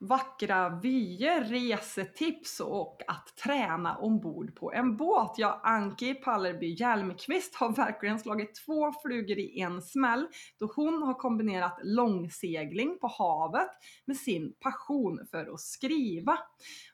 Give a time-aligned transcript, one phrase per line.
[0.00, 5.34] vackra vyer, resetips och att träna ombord på en båt.
[5.36, 10.26] Ja, Anki Pallerby Hjelmqvist har verkligen slagit två flugor i en smäll
[10.58, 13.70] då hon har kombinerat långsegling på havet
[14.04, 16.38] med sin passion för att skriva.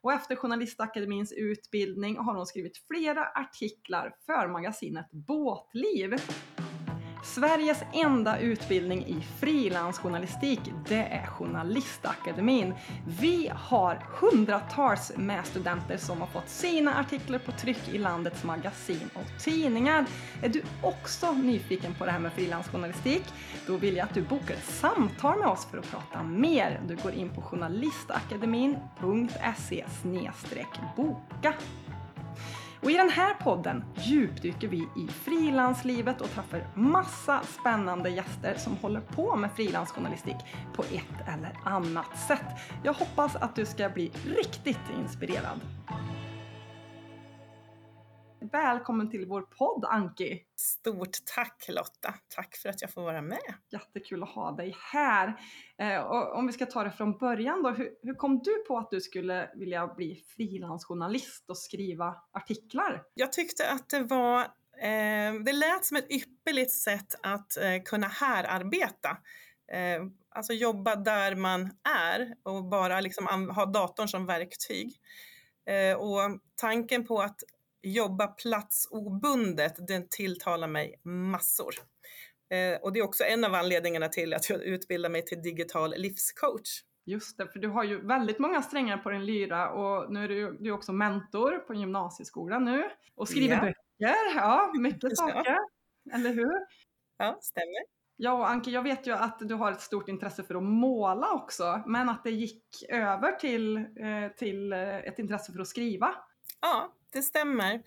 [0.00, 6.16] Och efter Journalistakademins utbildning har hon skrivit flera artiklar för magasinet Båtliv.
[7.26, 12.74] Sveriges enda utbildning i frilansjournalistik, det är Journalistakademin.
[13.20, 19.10] Vi har hundratals med studenter som har fått sina artiklar på tryck i landets magasin
[19.14, 20.06] och tidningar.
[20.42, 23.24] Är du också nyfiken på det här med frilansjournalistik?
[23.66, 26.80] Då vill jag att du bokar ett samtal med oss för att prata mer.
[26.88, 29.84] Du går in på journalistakademin.se
[30.96, 31.54] boka.
[32.82, 38.76] Och i den här podden djupdyker vi i frilanslivet och träffar massa spännande gäster som
[38.76, 40.36] håller på med frilansjournalistik
[40.74, 42.46] på ett eller annat sätt.
[42.82, 45.60] Jag hoppas att du ska bli riktigt inspirerad.
[48.40, 50.42] Välkommen till vår podd Anki!
[50.56, 52.14] Stort tack Lotta!
[52.28, 53.54] Tack för att jag får vara med.
[53.72, 55.40] Jättekul att ha dig här.
[55.78, 58.78] Eh, och om vi ska ta det från början då, hur, hur kom du på
[58.78, 63.02] att du skulle vilja bli frilansjournalist och skriva artiklar?
[63.14, 64.40] Jag tyckte att det var
[64.80, 69.10] eh, det lät som ett ypperligt sätt att eh, kunna härarbeta.
[69.72, 75.00] Eh, alltså jobba där man är och bara liksom ha datorn som verktyg.
[75.66, 77.40] Eh, och tanken på att
[77.86, 81.74] jobba platsobundet, den tilltalar mig massor.
[82.50, 85.94] Eh, och det är också en av anledningarna till att jag utbildar mig till digital
[85.96, 86.82] livscoach.
[87.04, 90.28] Just det, för du har ju väldigt många strängar på din lyra och nu är
[90.28, 93.60] du, du är också mentor på gymnasieskolan nu och skriver ja.
[93.60, 94.36] böcker.
[94.36, 95.58] Ja, mycket saker.
[96.14, 96.66] Eller hur?
[97.16, 97.96] Ja, stämmer.
[98.16, 101.32] Ja, och Anke, jag vet ju att du har ett stort intresse för att måla
[101.32, 106.14] också, men att det gick över till, eh, till eh, ett intresse för att skriva.
[106.60, 107.82] Ja, det stämmer.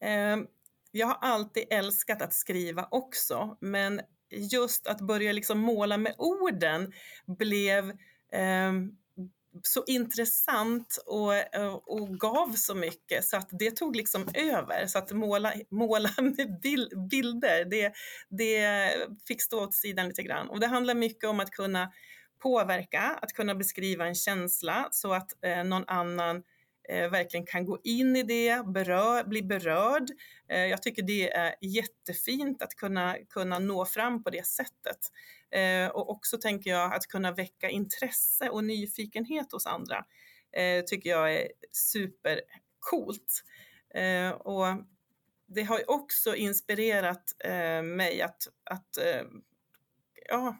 [0.00, 0.46] Ehm,
[0.90, 4.00] jag har alltid älskat att skriva också, men
[4.30, 6.92] just att börja liksom måla med orden
[7.26, 7.90] blev
[8.32, 8.72] eh,
[9.62, 14.86] så intressant och, eh, och gav så mycket så att det tog liksom över.
[14.86, 16.60] Så att måla, måla med
[17.10, 17.92] bilder, det,
[18.28, 18.90] det
[19.28, 20.48] fick stå åt sidan lite grann.
[20.48, 21.92] Och det handlar mycket om att kunna
[22.42, 26.42] påverka, att kunna beskriva en känsla så att eh, någon annan
[26.88, 30.10] eh, verkligen kan gå in i det, berör, bli berörd.
[30.48, 34.98] Eh, jag tycker det är jättefint att kunna, kunna nå fram på det sättet.
[35.50, 40.04] Eh, och också tänker jag att kunna väcka intresse och nyfikenhet hos andra
[40.56, 43.44] eh, tycker jag är supercoolt.
[43.94, 44.66] Eh, och
[45.46, 49.22] det har också inspirerat eh, mig att, att eh,
[50.28, 50.56] ja,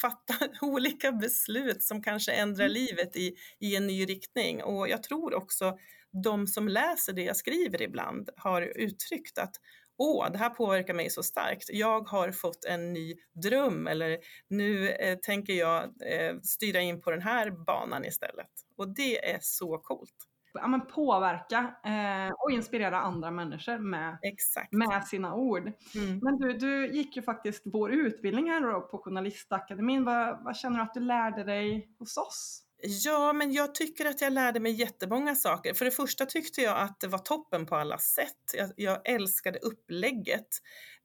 [0.00, 2.74] fatta olika beslut som kanske ändrar mm.
[2.74, 4.62] livet i, i en ny riktning.
[4.62, 5.78] Och jag tror också
[6.22, 9.56] de som läser det jag skriver ibland har uttryckt att
[9.98, 11.70] åh, det här påverkar mig så starkt.
[11.72, 14.18] Jag har fått en ny dröm eller
[14.48, 18.50] nu eh, tänker jag eh, styra in på den här banan istället.
[18.76, 20.26] Och det är så coolt
[20.60, 24.72] ja, men påverka eh, och inspirera andra människor med, Exakt.
[24.72, 25.72] med sina ord.
[25.94, 26.18] Mm.
[26.22, 30.04] Men du, du gick ju faktiskt vår utbildning här då på Journalistakademin.
[30.04, 32.66] Vad, vad känner du att du lärde dig hos oss?
[32.82, 35.74] Ja, men jag tycker att jag lärde mig jättemånga saker.
[35.74, 38.54] För det första tyckte jag att det var toppen på alla sätt.
[38.54, 40.48] Jag, jag älskade upplägget.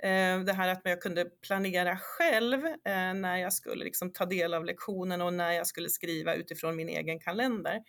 [0.04, 4.54] Eh, det här att jag kunde planera själv eh, när jag skulle liksom ta del
[4.54, 7.80] av lektionen och när jag skulle skriva utifrån min egen kalender.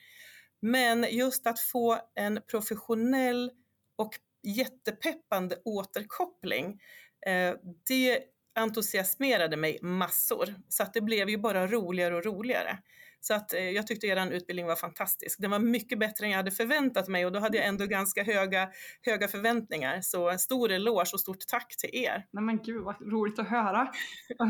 [0.63, 3.51] Men just att få en professionell
[3.97, 6.81] och jättepeppande återkoppling,
[7.27, 7.55] eh,
[7.89, 8.21] det
[8.55, 10.55] entusiasmerade mig massor.
[10.69, 12.79] Så att det blev ju bara roligare och roligare.
[13.25, 15.41] Så att eh, jag tyckte er utbildning var fantastisk.
[15.41, 18.23] Den var mycket bättre än jag hade förväntat mig och då hade jag ändå ganska
[18.23, 18.69] höga,
[19.03, 20.01] höga förväntningar.
[20.01, 22.27] Så stor eloge och stort tack till er.
[22.31, 23.93] Nej men gud vad roligt att höra.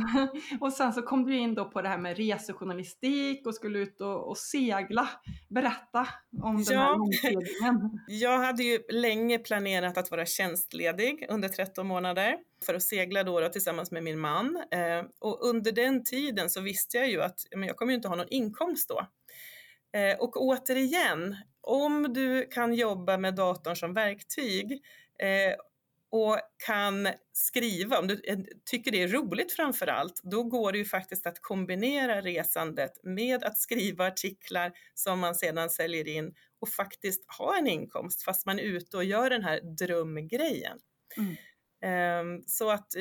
[0.60, 4.00] och sen så kom du in då på det här med resejournalistik och skulle ut
[4.00, 5.09] och, och segla.
[5.49, 6.09] Berätta
[6.42, 6.80] om den ja.
[6.80, 7.98] här långseglingen.
[8.09, 13.41] Jag hade ju länge planerat att vara tjänstledig under 13 månader för att segla då,
[13.41, 14.64] då tillsammans med min man.
[14.70, 18.09] Eh, och under den tiden så visste jag ju att men jag kommer ju inte
[18.09, 19.06] ha någon inkomst då.
[19.98, 24.72] Eh, och återigen, om du kan jobba med datorn som verktyg
[25.18, 25.54] eh,
[26.10, 30.78] och kan skriva, om du eh, tycker det är roligt framför allt, då går det
[30.78, 36.68] ju faktiskt att kombinera resandet med att skriva artiklar som man sedan säljer in och
[36.68, 40.78] faktiskt ha en inkomst fast man är ute och gör den här drömgrejen.
[41.16, 41.36] Mm.
[41.84, 42.94] Um, så att,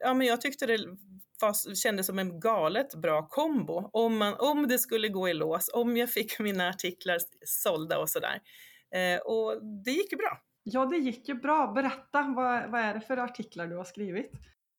[0.00, 0.78] ja men jag tyckte det
[1.40, 3.90] var, kändes som en galet bra kombo.
[3.92, 8.10] Om, man, om det skulle gå i lås, om jag fick mina artiklar sålda och
[8.10, 8.40] sådär.
[8.94, 10.42] Eh, och det gick ju bra.
[10.62, 11.72] Ja, det gick ju bra.
[11.72, 14.30] Berätta, vad, vad är det för artiklar du har skrivit?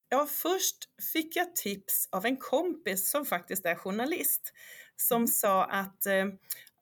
[0.10, 0.78] Ja, först
[1.14, 4.54] fick jag tips av en kompis som faktiskt är journalist
[4.96, 6.26] som sa att eh,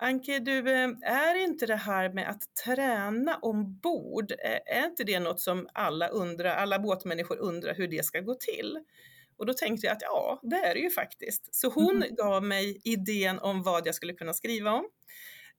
[0.03, 5.19] Anke, du, eh, är inte det här med att träna ombord, eh, är inte det
[5.19, 8.80] något som alla undrar, alla båtmänniskor undrar hur det ska gå till?
[9.38, 11.56] Och då tänkte jag att ja, det är det ju faktiskt.
[11.56, 12.15] Så hon mm.
[12.15, 14.86] gav mig idén om vad jag skulle kunna skriva om.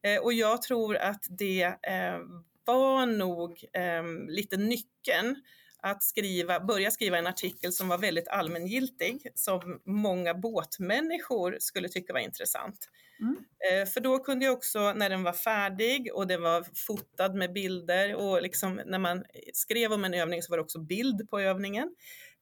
[0.03, 2.19] Eh, och jag tror att det eh,
[2.65, 5.37] var nog eh, lite nyckeln
[5.83, 12.13] att skriva, börja skriva en artikel som var väldigt allmängiltig, som många båtmänniskor skulle tycka
[12.13, 12.89] var intressant.
[13.21, 13.37] Mm.
[13.71, 17.53] Eh, för då kunde jag också, när den var färdig och den var fotad med
[17.53, 21.41] bilder och liksom när man skrev om en övning så var det också bild på
[21.41, 21.95] övningen.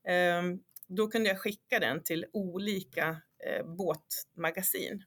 [0.08, 0.58] Ehm,
[0.88, 3.08] då kunde jag skicka den till olika
[3.46, 5.02] eh, båtmagasin.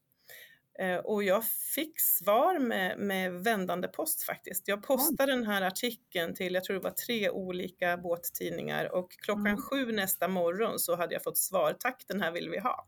[0.80, 4.68] Eh, och jag fick svar med, med vändande post faktiskt.
[4.68, 9.48] Jag postade den här artikeln till, jag tror det var tre olika båttidningar och klockan
[9.48, 9.62] mm.
[9.62, 12.88] sju nästa morgon så hade jag fått svar, tack den här vill vi ha.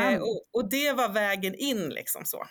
[0.00, 2.46] Eh, och, och, det var vägen in liksom så.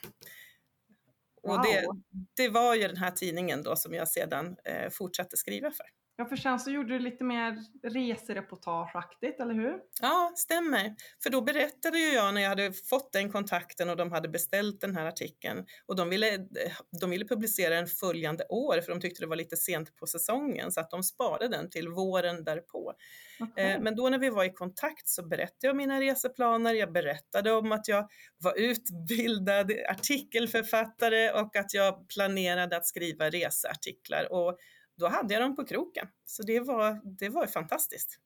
[1.44, 1.62] Och wow.
[1.64, 1.88] det,
[2.36, 5.86] det var ju den här tidningen då som jag sedan eh, fortsatte skriva för.
[6.20, 9.80] Ja, för sen så gjorde du lite mer resereportageaktigt, eller hur?
[10.02, 10.96] Ja, stämmer.
[11.24, 14.82] För då berättade ju jag när jag hade fått den kontakten och de hade beställt
[14.82, 16.48] den här artikeln och de ville,
[17.02, 20.72] de ville publicera den följande år för de tyckte det var lite sent på säsongen
[20.72, 22.94] så att de sparade den till våren därpå.
[23.40, 23.66] Okay.
[23.66, 26.92] Eh, men då när vi var i kontakt så berättade jag om mina reseplaner, jag
[26.92, 34.58] berättade om att jag var utbildad artikelförfattare och att jag planerade att skriva researtiklar och
[34.98, 36.08] då hade jag dem på kroken.
[36.26, 38.20] Så det var, det var fantastiskt.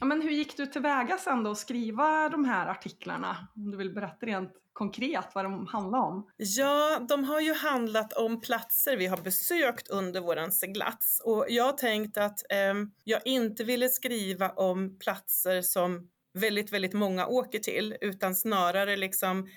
[0.00, 3.48] Ja, men hur gick du tillväga sen då att skriva de här artiklarna?
[3.56, 6.30] Om du vill berätta rent konkret vad de handlar om?
[6.36, 11.78] Ja, de har ju handlat om platser vi har besökt under våran seglats och jag
[11.78, 12.74] tänkte att eh,
[13.04, 19.48] jag inte ville skriva om platser som väldigt, väldigt många åker till utan snarare liksom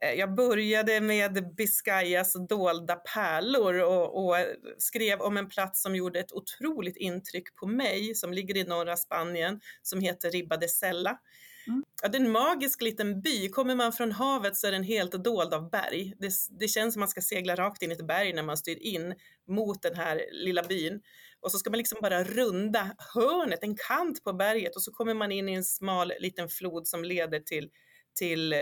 [0.00, 4.36] jag började med Biscayas dolda pärlor och, och,
[4.78, 8.96] skrev om en plats som gjorde ett otroligt intryck på mig som ligger i norra
[8.96, 11.18] Spanien som heter Ribba de Sella.
[11.66, 11.84] Mm.
[12.02, 13.48] Ja, det är en magisk liten by.
[13.48, 16.14] Kommer man från havet så är den helt dold av berg.
[16.18, 18.76] Det, det känns som man ska segla rakt in i ett berg när man styr
[18.76, 19.14] in
[19.48, 21.00] mot den här lilla byn.
[21.40, 25.14] Och så ska man liksom bara runda hörnet, en kant på berget och så kommer
[25.14, 27.70] man in i en smal liten flod som leder till
[28.16, 28.58] till eh,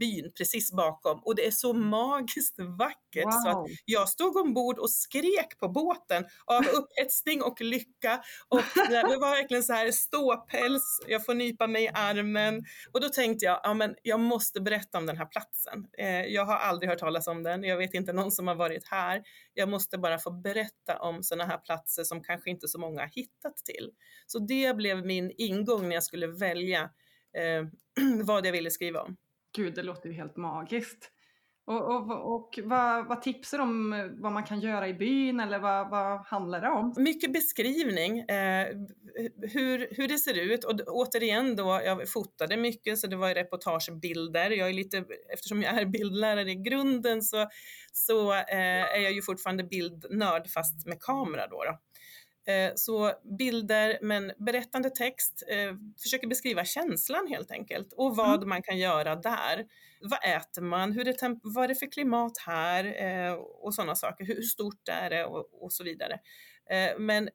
[0.00, 3.30] byn precis bakom och det är så magiskt vackert wow.
[3.30, 8.60] så att jag stod ombord och skrek på båten av upphetsning och lycka och
[8.90, 13.44] det var verkligen så här ståpäls, jag får nypa mig i armen och då tänkte
[13.44, 15.86] jag, ja men jag måste berätta om den här platsen.
[15.98, 18.88] Eh, jag har aldrig hört talas om den, jag vet inte någon som har varit
[18.88, 19.22] här.
[19.54, 23.10] Jag måste bara få berätta om sådana här platser som kanske inte så många har
[23.14, 23.90] hittat till.
[24.26, 26.90] Så det blev min ingång när jag skulle välja
[28.24, 29.16] vad jag ville skriva om.
[29.56, 31.10] Gud, det låter ju helt magiskt.
[31.70, 33.90] Och, och, och vad, vad tipsar om
[34.20, 36.94] vad man kan göra i byn eller vad, vad handlar det om?
[36.96, 38.66] Mycket beskrivning, eh,
[39.52, 44.50] hur, hur det ser ut och återigen då, jag fotade mycket så det var reportagebilder.
[44.50, 47.46] Jag är lite, eftersom jag är bildlärare i grunden så,
[47.92, 51.64] så eh, är jag ju fortfarande bildnörd fast med kamera då.
[51.64, 51.78] då.
[52.50, 58.48] Eh, så bilder, men berättande text, eh, försöker beskriva känslan helt enkelt och vad mm.
[58.48, 59.66] man kan göra där.
[60.00, 60.92] Vad äter man?
[60.92, 62.84] Hur är vad är det för klimat här?
[62.84, 64.24] Eh, och sådana saker.
[64.24, 65.24] Hur stort är det?
[65.24, 66.20] Och, och så vidare.
[66.98, 67.28] Men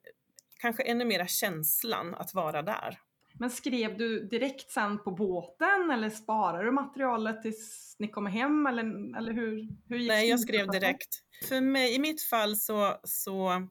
[0.60, 2.98] kanske ännu mera känslan att vara där.
[3.38, 8.66] Men skrev du direkt sen på båten eller sparar du materialet tills ni kommer hem
[8.66, 11.08] eller, eller hur, hur gick Nej, jag skrev direkt.
[11.48, 13.68] För mig, i mitt fall så, så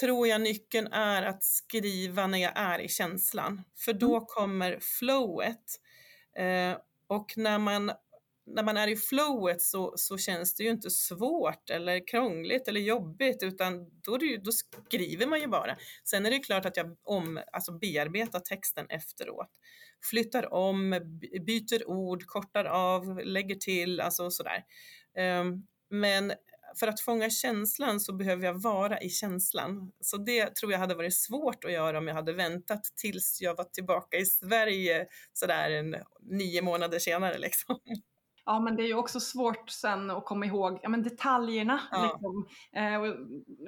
[0.00, 3.62] tror jag nyckeln är att skriva när jag är i känslan.
[3.84, 4.26] För då mm.
[4.26, 5.64] kommer flowet.
[6.38, 7.92] Eh, och när man,
[8.46, 12.80] när man är i flowet så, så känns det ju inte svårt eller krångligt eller
[12.80, 15.76] jobbigt utan då, ju, då skriver man ju bara.
[16.04, 19.50] Sen är det klart att jag om, alltså bearbetar texten efteråt.
[20.10, 20.90] Flyttar om,
[21.46, 24.64] byter ord, kortar av, lägger till, alltså sådär.
[25.16, 25.44] Eh,
[25.90, 26.32] men
[26.80, 29.92] för att fånga känslan så behöver jag vara i känslan.
[30.00, 33.56] Så det tror jag hade varit svårt att göra om jag hade väntat tills jag
[33.56, 37.78] var tillbaka i Sverige sådär en, nio månader senare liksom.
[38.48, 41.80] Ja, men det är ju också svårt sen att komma ihåg ja, men detaljerna.
[41.90, 42.02] Ja.
[42.02, 42.48] Liksom.
[42.72, 43.06] Eh, och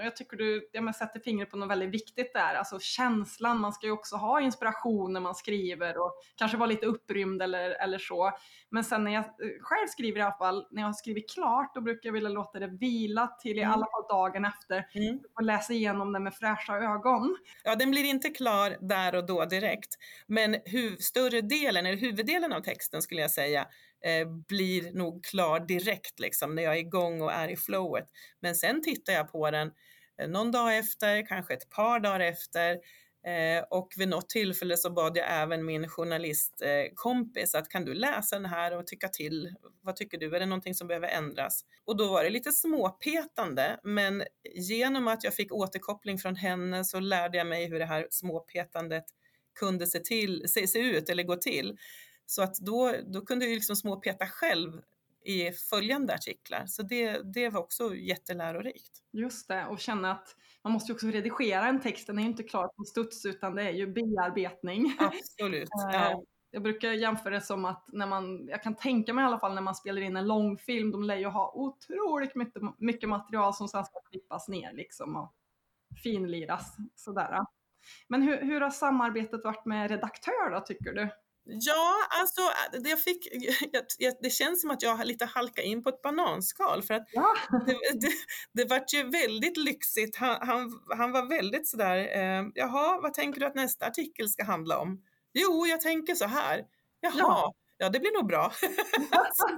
[0.05, 3.61] jag tycker du ja, men sätter fingret på något väldigt viktigt där, alltså känslan.
[3.61, 7.71] Man ska ju också ha inspiration när man skriver och kanske vara lite upprymd eller,
[7.71, 8.33] eller så.
[8.71, 11.75] Men sen när jag eh, själv skriver i alla fall, när jag har skrivit klart,
[11.75, 13.73] då brukar jag vilja låta det vila till i Mm.
[13.73, 15.19] alla fall dagen efter Mm.
[15.37, 17.37] och läsa igenom det med fräscha ögon.
[17.65, 19.95] Ja, den blir inte klar där och då direkt,
[20.27, 23.67] men huv, större delen, eller huvuddelen av texten skulle jag säga,
[24.05, 28.09] eh, blir nog klar direkt liksom när jag är igång och är i flowet.
[28.41, 29.73] Men sen tittar jag på den
[30.21, 32.73] eh, någon dag efter, kanske ett par dagar efter
[33.27, 37.95] eh, och vid något tillfälle så bad jag även min journalistkompis eh, att kan du
[37.95, 39.55] läsa den här och tycka till?
[39.83, 40.37] Vad tycker du?
[40.37, 41.65] Är det någonting som behöver ändras?
[41.85, 44.23] Och då var det lite småpetande, men
[44.55, 49.05] genom att jag fick återkoppling från henne så lärde jag mig hur det här småpetandet
[49.61, 51.79] kunde se, till, se, se ut eller gå till.
[52.31, 54.83] Så att då, då kunde jag liksom småpeta själv
[55.25, 56.67] i följande artiklar.
[56.67, 59.03] Så det, det var också jättelärorikt.
[59.13, 62.29] Just det, och känna att man måste ju också redigera en text, den är ju
[62.29, 64.97] inte klar på studs utan det är ju bearbetning.
[64.99, 65.69] Absolut.
[65.95, 66.23] Eh, Ja.
[66.51, 69.55] Jag brukar jämföra det som att när man, jag kan tänka mig i alla fall
[69.55, 73.69] när man spelar in en långfilm, de lär ju ha otroligt mycket, mycket material som
[73.69, 75.35] sen ska klippas ner liksom och
[76.03, 77.39] finliras sådär.
[78.09, 81.09] Men hur, hur har samarbetet varit med redaktör då tycker du?
[81.53, 82.41] Ja, alltså
[82.81, 83.29] det, jag fick,
[83.99, 87.07] jag, det känns som att jag har lite halkat in på ett bananskal för att
[87.13, 87.35] Ja.
[87.67, 88.13] det, det,
[88.53, 90.17] det vart ju väldigt lyxigt.
[90.17, 94.45] Han, han, han var väldigt sådär, eh, jaha, vad tänker du att nästa artikel ska
[94.45, 95.03] handla om?
[95.33, 96.63] Jo, jag tänker så här.
[97.01, 97.89] Jaha, ja, Ja.
[97.89, 98.53] det blir nog bra.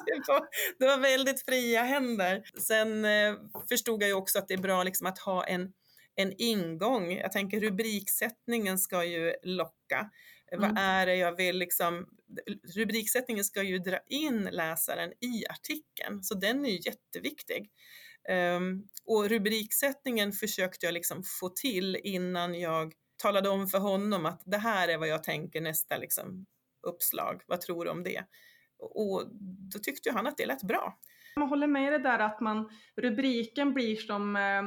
[0.06, 0.46] Det, var,
[0.78, 2.42] det var väldigt fria händer.
[2.60, 3.34] Sen eh,
[3.68, 5.72] förstod jag ju också att det är bra liksom att ha en,
[6.16, 7.12] en ingång.
[7.12, 10.10] Jag tänker rubriksättningen ska ju locka.
[10.50, 10.76] Vad Mm.
[10.76, 12.06] är det jag vill liksom,
[12.76, 17.70] rubriksättningen ska ju dra in läsaren i artikeln, så den är ju jätteviktig.
[18.28, 22.92] Ehm, och rubriksättningen försökte jag liksom få till innan jag
[23.22, 26.46] talade om för honom att det här är vad jag tänker nästa liksom,
[26.86, 28.24] uppslag, vad tror du om det?
[28.78, 29.28] Och
[29.72, 30.98] då tyckte ju han att det lät bra.
[31.36, 34.62] Man håller med i det där att man, rubriken blir som, eh,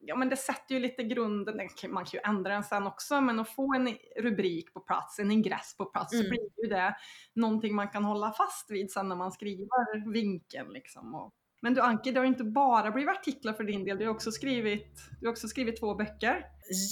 [0.00, 3.40] ja men det sätter ju lite grunden, man kan ju ändra den sen också, men
[3.40, 6.24] att få en rubrik på plats, en ingress på plats, Mm.
[6.24, 6.96] så blir ju det
[7.34, 11.14] någonting man kan hålla fast vid sen när man skriver vinkeln liksom.
[11.14, 14.04] Och, men du Anki, det har ju inte bara blivit artiklar för din del, du
[14.04, 16.44] har också skrivit, du har också skrivit två böcker.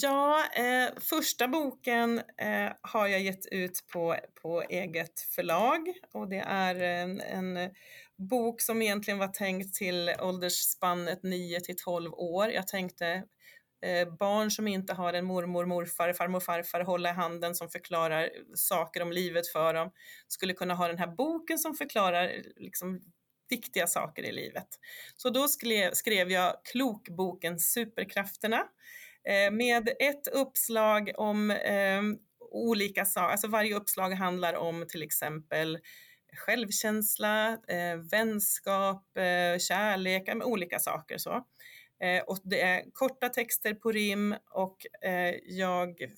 [0.02, 6.38] Ja, eh, första boken eh, har jag gett ut på, på eget förlag och det
[6.46, 7.70] är en, en
[8.18, 12.50] bok som egentligen var tänkt till åldersspannet 9 till 12 år.
[12.50, 13.06] Jag tänkte
[13.84, 18.30] eh, barn som inte har en mormor, morfar, farmor, farfar hålla i handen som förklarar
[18.54, 19.90] saker om livet för dem
[20.28, 23.00] skulle kunna ha den här boken som förklarar liksom,
[23.50, 24.68] viktiga saker i livet.
[25.16, 28.62] Så då skrev, skrev jag klokboken Superkrafterna
[29.28, 32.02] eh, med ett uppslag om eh,
[32.50, 35.78] olika saker, alltså varje uppslag handlar om till exempel
[36.38, 41.44] självkänsla, eh, vänskap, eh, kärlek, med olika saker så.
[42.00, 46.08] Eh, och det är korta texter på rim och eh, jag eh,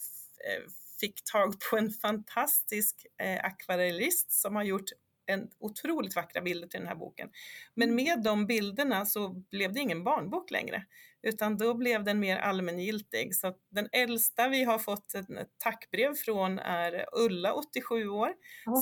[1.00, 4.90] fick tag på en fantastisk eh, akvarellist som har gjort
[5.32, 7.30] en otroligt vackra bilder till den här boken.
[7.74, 10.84] Men med de bilderna så blev det ingen barnbok längre,
[11.22, 13.34] utan då blev den mer allmängiltig.
[13.34, 18.32] Så den äldsta vi har fått ett tackbrev från är Ulla, 87 år,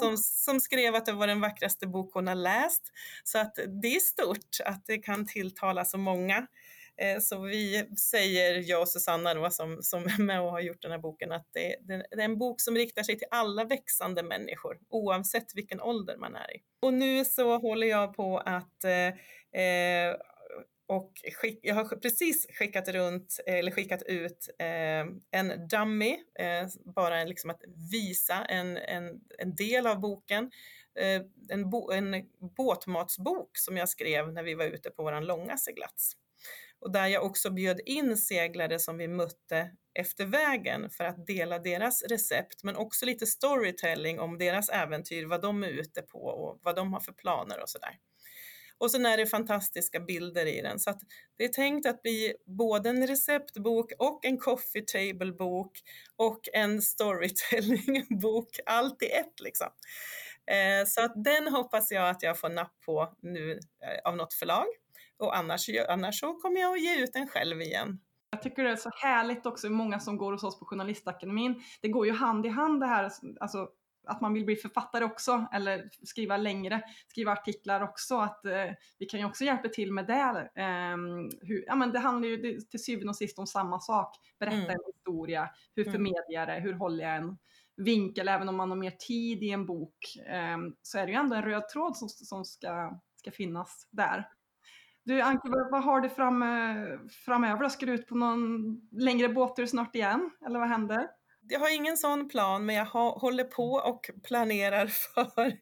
[0.00, 2.92] som, som skrev att det var den vackraste bok hon har läst.
[3.24, 6.46] Så att det är stort att det kan tilltala så många.
[7.00, 10.82] Eh, så vi säger, jag och Susanna då, som, som är med och har gjort
[10.82, 13.64] den här boken, att det, det det är en bok som riktar sig till alla
[13.64, 16.60] växande människor, oavsett vilken ålder man är i.
[16.82, 20.16] Och nu så håller jag på att eh, eh,
[20.88, 27.20] och skick, jag har precis skickat runt, eller skickat ut eh, en dummy, eh, bara
[27.20, 27.62] en, liksom att
[27.92, 30.50] visa en, en, en del av boken.
[31.00, 35.56] Eh, en, bo, en båtmatsbok som jag skrev när vi var ute på vår långa
[35.56, 36.16] seglats.
[36.80, 41.58] Och där jag också bjöd in seglare som vi mötte efter vägen för att dela
[41.58, 46.60] deras recept, men också lite storytelling om deras äventyr, vad de är ute på och
[46.62, 47.98] vad de har för planer och sådär.
[48.80, 51.00] Och sen är det fantastiska bilder i den, så att
[51.36, 55.78] det är tänkt att bli både en receptbok och en coffee table bok
[56.16, 59.68] och en storytelling-bok, allt i ett liksom.
[60.50, 64.34] Eh, så att den hoppas jag att jag får napp på nu eh, av något
[64.34, 64.66] förlag.
[65.18, 68.00] Och annars, annars så kommer jag att ge ut den själv igen.
[68.30, 71.62] Jag tycker det är så härligt också, många som går hos oss på Journalistakademin.
[71.82, 73.10] Det går ju hand i hand det här,
[73.40, 73.68] alltså
[74.08, 78.18] att man vill bli författare också eller skriva längre, skriva artiklar också.
[78.18, 80.50] Att eh, vi kan ju också hjälpa till med det.
[80.54, 80.96] Eh,
[81.40, 84.16] hur, ja, men det handlar ju till syvende och sist om samma sak.
[84.38, 84.70] Berätta mm.
[84.70, 85.92] en historia, hur mm.
[85.92, 87.38] förmedlar jag det, hur håller jag en
[87.76, 91.18] vinkel, även om man har mer tid i en bok, eh, så är det ju
[91.18, 94.28] ändå en röd tråd som, som ska, ska finnas där.
[95.08, 97.68] Du Anke, vad, vad har du fram, eh, framöver?
[97.68, 100.30] Ska du ut på någon längre båttur snart igen?
[100.46, 101.08] Eller vad händer?
[101.48, 105.52] Jag har ingen sån plan, men jag håller på och planerar för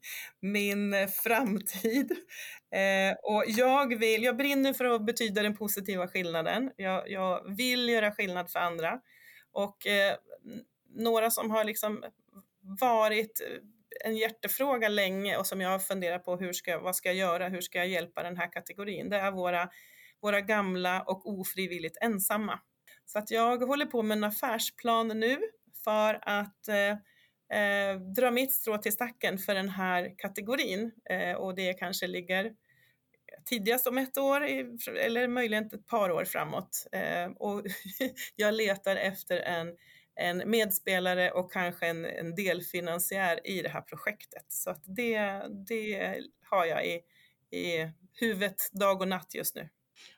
[0.41, 2.13] min eh, framtid.
[2.71, 6.71] Eh, och jag, vill, jag brinner för att betyda den positiva skillnaden.
[6.77, 9.01] Jag, jag vill göra skillnad för andra.
[9.53, 10.17] Och eh,
[10.95, 12.05] några som har liksom
[12.81, 13.63] varit eh,
[14.05, 17.49] en hjärtefråga länge och som jag har funderat på hur ska, vad ska jag göra,
[17.49, 19.11] hur ska jag hjälpa den här kategorin?
[19.11, 19.69] Det är våra,
[20.23, 22.61] våra gamla och ofrivilligt ensamma.
[23.05, 25.39] Så att jag håller på med en affärsplan nu
[25.85, 31.55] för att eh, eh, dra mitt strå till stacken för den här kategorin eh, och
[31.55, 32.53] det kanske ligger
[33.45, 34.41] tidigast om ett år
[34.97, 36.87] eller möjligen ett par år framåt.
[36.93, 37.63] Eh, och
[38.37, 39.77] jag letar efter en
[40.17, 44.45] en medspelare och kanske en, en delfinansiär i det här projektet.
[44.49, 46.15] Så att det, det
[46.51, 47.01] har jag i,
[47.57, 49.69] i huvudet dag och natt just nu.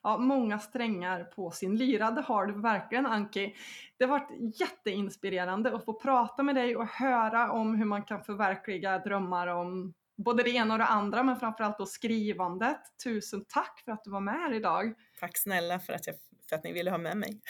[0.03, 3.55] Ja, många strängar på sin lyra, det har du verkligen Anki.
[3.97, 8.25] Det har varit jätteinspirerande att få prata med dig och höra om hur man kan
[8.25, 12.81] förverkliga drömmar om både det ena och det andra, men framförallt då skrivandet.
[13.05, 14.95] Tusen tack för att du var med här idag.
[15.21, 16.17] Tack snälla för att, jag,
[16.49, 17.41] för att ni ville ha med mig.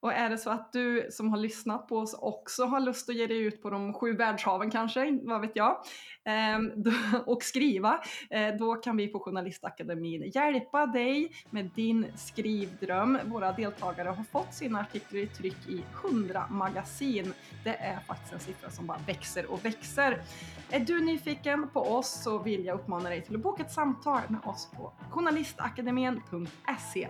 [0.00, 3.14] Och är det så att du som har lyssnat på oss också har lust att
[3.14, 5.82] ge dig ut på de sju världshaven kanske, vad vet jag,
[6.24, 6.72] ehm,
[7.26, 8.00] och skriva,
[8.30, 13.18] eh, då kan vi på Journalistakademin hjälpa dig med din skrivdröm.
[13.24, 17.32] Våra deltagare har fått sina artiklar i tryck i 100 magasin.
[17.64, 20.22] Det är faktiskt en siffra som bara växer och växer.
[20.70, 24.20] Är du nyfiken på oss så vill jag uppmana dig till att boka ett samtal
[24.28, 27.08] med oss på journalistakademin.se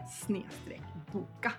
[1.13, 1.53] boka.